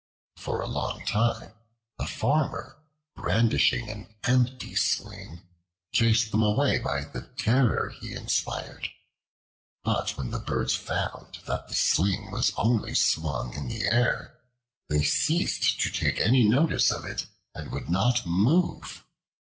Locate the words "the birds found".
10.31-11.37